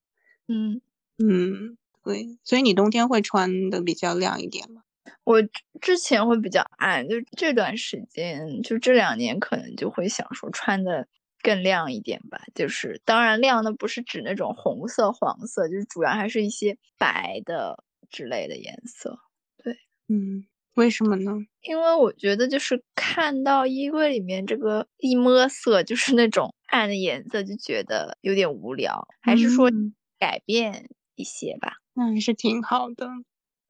[0.47, 0.81] 嗯
[1.17, 4.81] 嗯，对，所以你冬天会穿的比较亮一点吗？
[5.23, 5.41] 我
[5.79, 11.07] 之前会比较暗，就这段时间，就这两年可能就会想说穿的
[11.43, 12.41] 更亮一点吧。
[12.56, 19.19] 就是当然亮的不是指那种红色、黄色，就是主要还是一些白的之类的颜色。
[19.63, 19.77] 对，
[20.08, 21.34] 嗯，为什么呢？
[21.62, 29.69] 因为我觉得就是看到衣柜里面这个一摸色就是那种暗的颜色，就觉得有点无聊，还是说
[30.17, 31.73] 改变一些吧。
[31.93, 33.08] 那还是挺好的。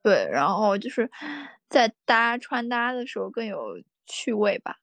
[0.01, 1.09] 对，然后就是
[1.69, 4.77] 在搭穿搭的时候更有趣味吧。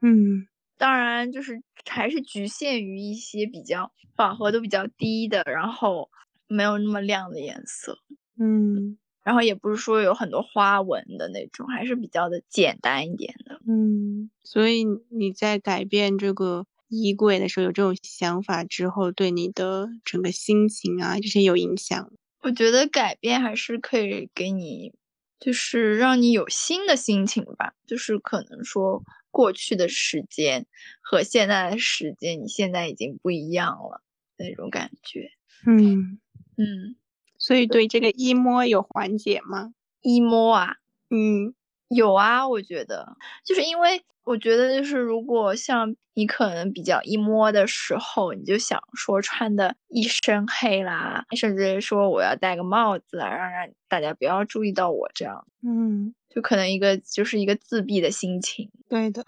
[0.00, 0.46] 嗯，
[0.80, 6.08] 当然就是还是局限于一些比较饱和度比较低的，然后
[6.48, 7.98] 没有那么亮的颜色。
[8.38, 13.60] 嗯，然后也不是说有很多花纹的那种，还是比较的简单一点的。
[13.68, 22.10] 嗯，所以你在改变这个衣柜的时候有这种想法之后，对你的整个心情啊这些有影响？
[22.40, 24.94] 我觉得改变还是可以给你，
[25.38, 27.74] 就是让你有新的心情吧。
[27.86, 30.66] 就是可能说过去的时间
[31.02, 34.02] 和现在的时间，你现在已经不一样了
[34.36, 35.30] 那种感觉。
[35.66, 36.18] 嗯。
[36.56, 36.96] 嗯，
[37.38, 38.08] 所以对这个。
[38.12, 40.76] emo 有缓解吗？emo 啊，
[41.08, 41.54] 嗯，
[41.88, 43.16] 有啊，我觉得。
[43.46, 58.70] 就是因为我觉得就是如果像你可能比较一摸的时候，你就想说穿的一身黑啦，甚至说我要戴个帽子啊，让让大家不要注意到我这样，嗯，就可能一个就是一个自闭的心情。
[58.88, 59.22] 对的，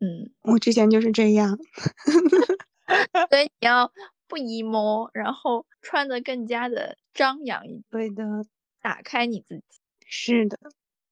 [0.00, 1.58] 嗯，我之前就是这样。
[3.30, 3.92] 所以你要
[4.26, 8.24] 不 emo，然后穿的更加的张扬一点，对的，
[8.80, 9.62] 打开你自己。
[10.06, 10.58] 是的。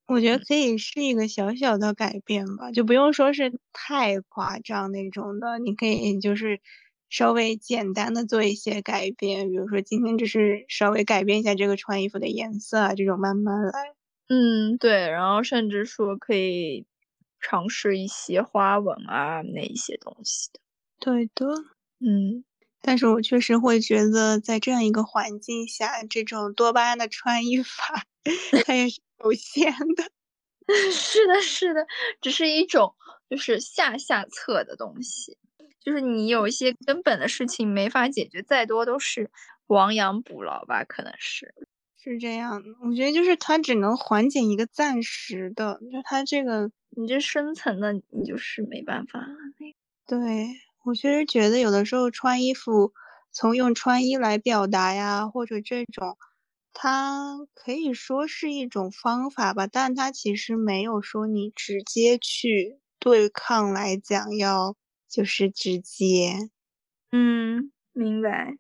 [0.07, 5.59] 我觉得可以是一个小小的改变吧，就不用说是太夸张那种的。
[5.59, 6.61] 你可以就是
[7.11, 13.96] 稍微简单的做一些改变，比如说今天只是稍微改变一下这个穿衣服的颜色啊，这种慢慢来。
[14.31, 16.85] 嗯，对，然后甚至说可以
[17.41, 20.59] 尝试一些花纹啊那一些东西的。
[21.01, 21.47] 对的，
[22.01, 22.45] 嗯，
[22.81, 28.03] 但是我确实会觉得在这样一个环境下，这种多巴胺的穿衣法
[28.67, 29.01] 它也是。
[29.25, 30.05] 有限的，
[30.93, 31.87] 是的，是的，
[32.23, 32.95] 只是一种
[33.31, 35.39] 就是下下策的东西，
[35.81, 39.31] 就是你有一些根本的事情没法解决，再多都是
[39.69, 41.55] 亡羊补牢吧，可能是
[42.07, 42.69] 是这样的。
[42.83, 49.27] 我觉得就是它只能缓解一个暂时的，就它这个你这深层的你就是没办法。
[50.07, 50.49] 对
[50.85, 52.93] 我确实觉得有的时候穿衣服
[53.33, 56.17] 从用穿衣来表达呀，或者这种。
[56.79, 64.77] 它可以说是一种方法吧，但它其实没有说你直接去对抗来讲要
[65.09, 66.51] 就是直接，
[67.13, 68.57] 嗯，明白，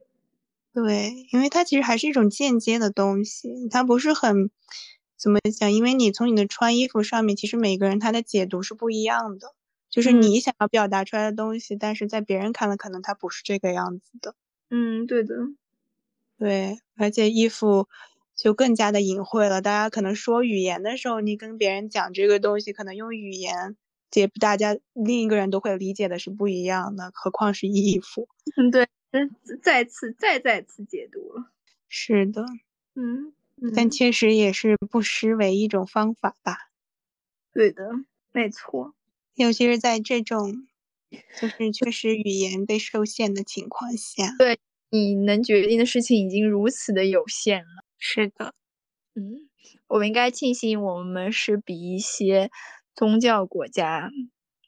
[0.77, 4.51] 对，因为它其实还是一种间接的东西，它不是很
[5.17, 9.55] 怎么讲，因为你从你的穿衣服上面，其实每个人他的解读是不一样的，
[9.89, 14.35] 就是你想要表达出来的东西，但是在别人看来可能它不是这个样子的，
[14.69, 15.35] 嗯，对的。
[16.39, 17.89] 对，而且衣服
[18.37, 19.63] 就更加的隐晦了。
[19.63, 23.77] 大家可能说语言的时候，你跟别人讲这个东西，可能用语言
[24.11, 28.29] 解，大家另一个人都会理解的是不一样的，何况是衣服。
[28.59, 28.87] 嗯，对，
[29.63, 31.51] 再次再再次解读了。
[31.89, 32.45] 是的，
[32.95, 33.33] 嗯，
[33.75, 36.71] 但确实也是不失为一种方法吧。
[37.53, 37.91] 对的，
[38.33, 38.95] 没错。
[39.35, 40.67] 尤其是在这种
[41.41, 44.35] 就是确实语言被受限的情况下。
[44.39, 44.59] 对。
[44.89, 47.85] 你能决定的事情已经如此的有限了。
[47.99, 48.55] 是的，
[49.15, 49.51] 嗯，
[49.89, 52.51] 我们应该庆幸我们是比一些
[52.95, 54.11] 宗教国家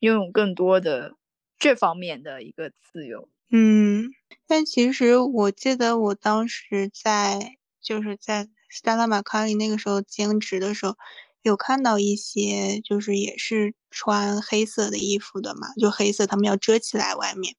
[0.01, 1.15] 拥有更多的
[1.59, 3.29] 这方面的一个自由。
[3.51, 4.11] 嗯，
[4.47, 10.97] 但其实我记得我当时在就是在斯达拉马卡里那个时候兼职的时候，
[11.43, 17.55] 有看到一些就是也是穿黑色的衣服的嘛，就黑色，他们要遮起来外面，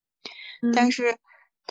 [0.71, 1.17] 但是。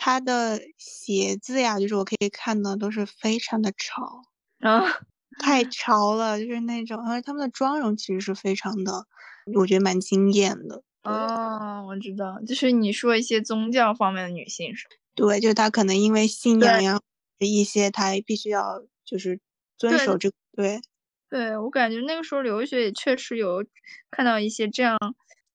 [0.01, 4.21] 他的鞋子呀，就是我可以看到都是非常的潮
[4.61, 5.01] 啊，
[5.39, 9.05] 太潮了，就是那种，而且他们的妆容其实是非常的，
[9.55, 10.83] 我觉得蛮惊艳的。
[11.03, 14.87] 哦，我知道，就是你说一些宗教方面的女性是？
[15.15, 16.99] 对，就是她可能因为信仰呀，
[17.39, 19.39] 一些她必须要就是
[19.77, 20.81] 遵守这，对，
[21.29, 23.65] 对我感觉那个时候留学也确实有
[24.11, 24.97] 看到一些这样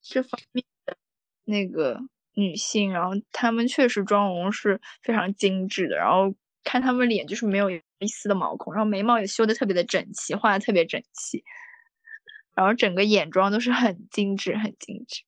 [0.01, 0.97] 这方面的
[1.45, 1.99] 那个。
[2.37, 11.45] 女性，然后她们确实妆容是非常精致的，然后看她们脸就是没有一丝的毛孔，然后眉毛也修的特别的整齐，画的特别整齐，
[12.53, 15.21] 然后整个眼妆都是很精致，很精致。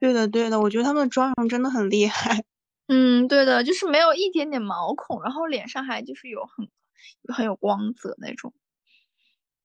[0.00, 2.44] 对的，对的，我觉得他们的妆容真的很厉害。
[2.88, 6.68] 嗯，对的，就是没有一点点毛孔，然后脸上还就是有很
[7.34, 8.52] 很有光泽那种。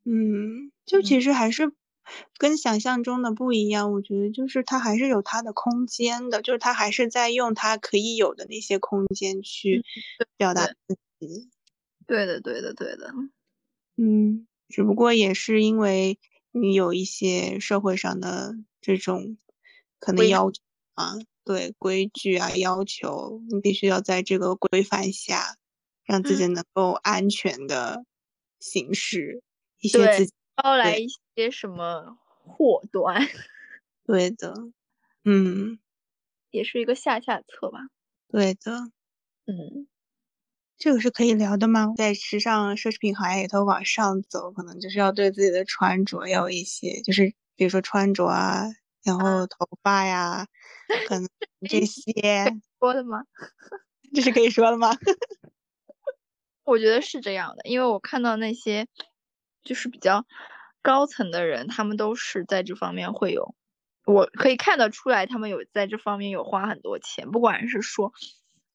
[0.05, 1.71] 嗯，就其实还是。
[2.39, 9.83] 跟想象中的不一样，我觉得就是他还是有他的空间的，就是他还是在用他可以有的那些空间去
[10.35, 11.49] 表达自己。
[12.07, 13.13] 对的，对的，对的。
[13.97, 16.17] 嗯，只不过也是因为
[16.51, 19.37] 你有一些社会上的这种
[20.01, 20.61] 可能要求
[20.95, 21.13] 啊，
[21.45, 25.55] 对规矩啊要求，你必须要在这个规范下，
[26.03, 28.03] 让自己能够安全的
[28.59, 29.41] 行事
[29.79, 30.33] 一些自己。
[30.61, 33.25] 招来一些什么祸端？
[34.05, 34.53] 对的，
[35.23, 35.79] 嗯，
[36.49, 37.79] 也是一个下下策吧。
[38.27, 38.91] 对的，
[39.47, 39.87] 嗯，
[40.77, 41.93] 这个是可以聊的吗？
[41.95, 48.65] 在时尚奢侈品行业里头往上走，可能就是要对自己的穿着要有一些，就是比如说穿着啊，
[49.03, 50.45] 然后头发呀，
[51.07, 51.27] 可能
[51.69, 52.13] 这些
[52.79, 53.23] 说的吗？
[54.15, 54.89] 这是可以说的吗？
[56.65, 58.87] 我觉得是这样的，因为我看到那些。
[59.63, 60.25] 就是比较
[60.81, 63.55] 高层的人，他们都是在这方面会有，
[64.05, 68.11] 我可以看得出来，他们有在这方面有花很多钱，不管是说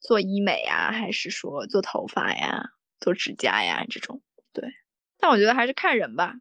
[0.01, 2.67] 做医美呀，还是说做头发呀、
[3.01, 4.23] 做指甲呀这种。
[4.53, 4.71] 对，
[5.19, 6.35] 但我觉得还是看人吧，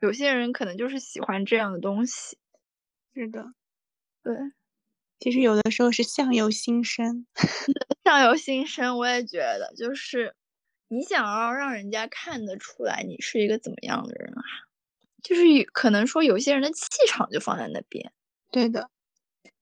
[0.00, 2.38] 有些人可能就是喜欢这样的东西。
[3.14, 3.44] 是的，
[4.22, 4.34] 对。
[5.20, 7.26] 其实有的时候是相由心生，
[8.04, 10.34] 相由心生，我也觉得，就是
[10.88, 14.42] 你想要让人家看得出来你是一个怎么样的人啊，
[15.22, 15.42] 就是
[15.72, 18.12] 可能说有些人的气场就放在那边，
[18.52, 18.90] 对的，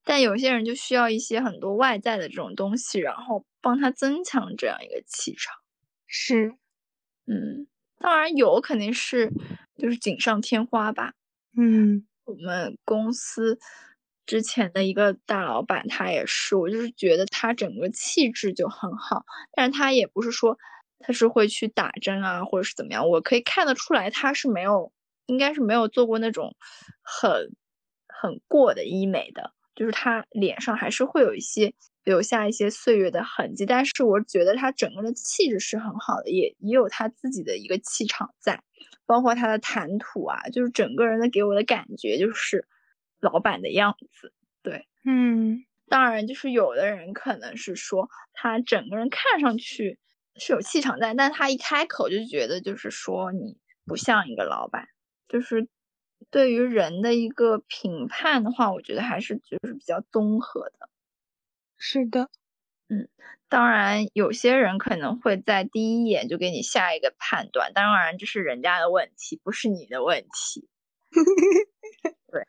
[0.05, 5.57] 但有些人就需要一些很多外在的这种东西，然后帮他增强这样一个气场。
[6.07, 6.55] 是，
[7.27, 9.31] 嗯，当然有肯定是
[9.77, 11.15] 就是锦上添花吧。
[11.57, 13.59] 嗯，我们公司。
[14.25, 20.57] 之前的一个大老板，他也是，我就是觉得他整个气质就很好，但是他也不是说
[21.01, 24.93] 他是会去打针啊，或者是怎么样，我可以看得出来他是没有，
[25.27, 26.55] 应该是没有做过那种
[27.03, 27.51] 很
[28.07, 38.63] 很过的医美的，就是他脸上还是会有一些留下一些岁月的痕迹，但是我觉得他整个的气质是很好的，也也有他自己的一个气场在，
[39.07, 42.67] 包括他的谈吐啊，就是整个人的给我的感觉就是。
[43.23, 44.33] 老板的样子，
[44.65, 50.01] 对，嗯，当然就是有的人可能是说他整个人看上去
[50.35, 54.89] 是有气场在，但他一开口就觉得就是说你不像一个老板，
[55.29, 55.69] 就是
[56.33, 60.89] 对于人的一个评判的话，我觉得还是就是比较综合的。
[61.85, 62.31] 是的，
[62.89, 63.09] 嗯，
[63.49, 70.69] 当然有些人可能会在第一眼就给你下一个判断，当然这是人家的问题，不是你的问题。
[72.31, 72.47] 对。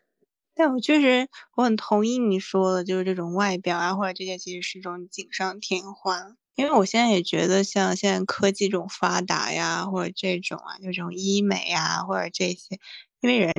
[0.55, 6.35] 但我确实，我很同意你说的，就是这种外表啊，或者这些其实是一种锦上添花。
[6.55, 12.79] 因为我现在也觉得，像现在科技这种发达呀，或者这种啊，就这种医美啊，或者这些，
[13.21, 13.53] 因为人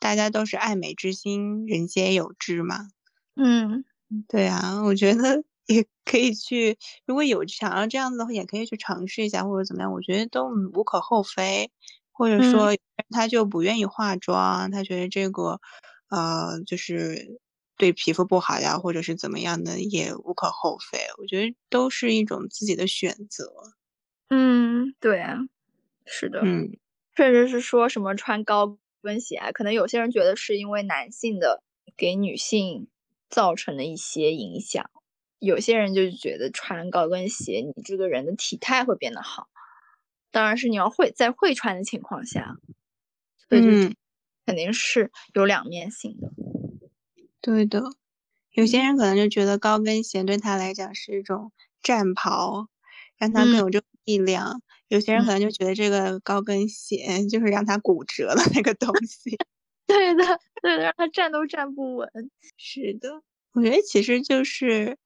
[0.00, 2.88] 大家都是爱美之心，人皆有之嘛。
[3.36, 3.84] 嗯，
[4.28, 11.70] 对啊，我觉得也可以去，如果有想要这样子的话，也可以去尝试一下，或者怎么样，我觉得都无可厚非。
[12.12, 12.76] 或者说
[13.08, 15.60] 他就不愿意化妆，他觉得这个。
[16.10, 17.40] 呃，就是
[17.76, 20.98] 对皮肤不好呀，或者是怎么样的，也无可厚非。
[21.18, 23.46] 我觉得都是一种自己的选择。
[24.28, 25.38] 嗯，对啊，
[26.06, 26.72] 是的，嗯，
[27.16, 31.62] 甚至是说什么穿高跟鞋啊，可能有些人觉得是因为男性的
[31.96, 32.88] 给女性
[33.30, 34.90] 造成的一些影响，
[35.38, 39.48] 有些人就觉得穿高跟鞋，你这个人的体态会变得好。
[40.30, 42.56] 当然是你要会在会穿的情况下，
[43.48, 43.94] 嗯。
[44.46, 46.32] 肯定是有两面性的，
[47.40, 47.84] 对的。
[48.50, 51.52] 有些人可能就觉得高跟鞋对他来讲是一种
[51.82, 52.66] 战袍，
[53.16, 59.38] 让他更有这种力量；有些人可能就觉得这个高跟鞋 就是让他骨折的那个东西。
[59.98, 62.08] 对的，对的，让他站都站不稳。
[62.56, 63.22] 是的，
[63.52, 64.96] 我觉得其实就是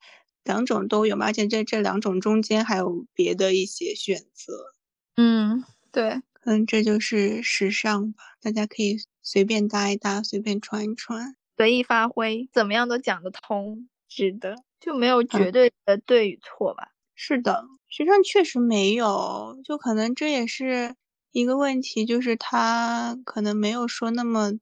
[0.45, 4.75] 两种都有嘛，而且这这两种中间还有别的一些选择。
[5.17, 6.23] 嗯，对。
[6.45, 13.89] 嗯，这就是时尚吧，大家可以随便搭一搭，随便穿一穿，随意发挥，怎么样都讲得通。
[14.09, 16.89] 是的，就没有绝对的对与错吧？
[17.17, 20.95] 是的，时尚确实没有，就可能这也是
[21.33, 24.53] 一个问题，就是他可能没有说那么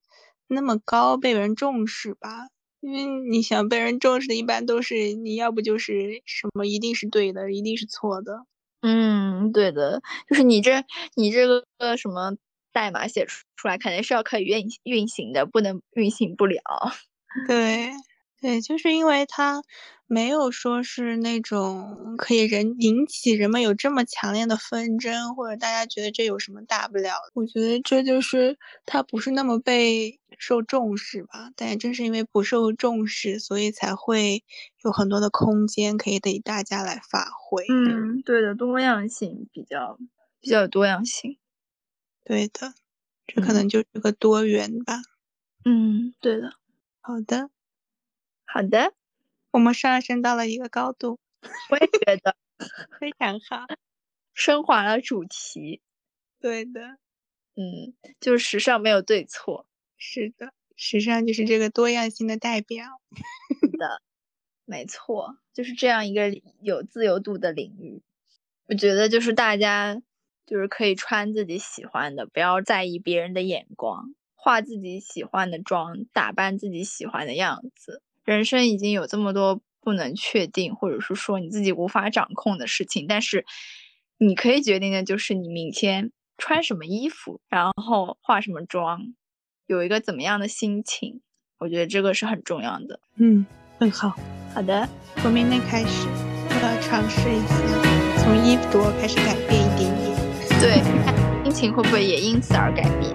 [0.52, 2.48] 那么高被人重视吧。
[2.80, 8.44] 因为你想被人重视的，一般都是你要不就是什么一定是对的，一定是错的。
[8.80, 10.84] 嗯，对的，就是你这
[11.14, 12.34] 你这个什么
[12.72, 16.60] 代码写出出来，肯定是要可以运运行的，不能运行不了。
[17.46, 17.92] 对，
[18.40, 19.62] 对，就是因为它
[20.12, 27.14] 没有说是那种可以人引起人们有这么强烈的纷争，或者大家觉得这有什么大不了。
[27.32, 30.18] 我觉得这就是它不是那么被。
[30.38, 34.42] 受重视吧，但也正是因为不受重视，所以才会
[34.82, 37.64] 有很多的空间可以给大家来发挥。
[37.68, 39.98] 嗯，对的，多样性比较
[40.40, 41.38] 比较有多样性。
[42.24, 42.74] 对的，
[43.26, 45.02] 这可能就是个多元吧。
[45.64, 46.54] 嗯，对的。
[47.02, 47.50] 好的，
[48.46, 48.94] 好的，
[49.52, 51.18] 我们上升到了一个高度。
[51.70, 52.36] 我也觉得
[53.00, 53.66] 非常好，
[54.34, 55.82] 升华了主题。
[56.40, 56.80] 对的，
[57.56, 59.66] 嗯，就是时尚没有对错。
[59.98, 62.86] 是的，时尚就是这个多样性的代表。
[63.78, 64.02] 的，
[64.64, 66.30] 没错，就是这样一个
[66.62, 68.02] 有自由度的领域。
[68.68, 70.00] 我觉得就是大家
[70.46, 78.02] 就是可以穿自己喜欢的，不要在意别人的眼光，化自己喜欢的妆，打扮自己喜欢的样子。
[78.24, 83.44] 人生已经有这么多不能确定，或者是说你自己无法掌控的事情，但是
[84.18, 89.14] 你可以决定的就是你明天穿什么衣服，然后化什么妆。
[89.66, 91.20] 有一个怎么样的心情，
[91.58, 93.00] 我觉得这个是很重要的。
[93.16, 93.46] 嗯，
[93.78, 94.14] 很好。
[94.54, 96.06] 好的，从明天开始，
[96.48, 100.12] 我要尝试一下，从衣着开始改变一点点。
[100.60, 100.82] 对，
[101.44, 103.14] 心情会不会也因此而改变？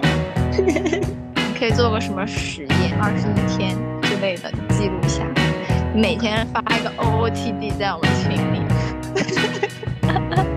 [1.48, 5.24] 你可以做个什么实验，二十一天之类的记录一下，
[5.94, 8.58] 每天发一个 OOTD 在我们群里。